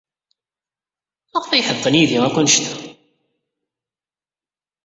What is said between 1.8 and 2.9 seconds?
yid-i akk anect-a?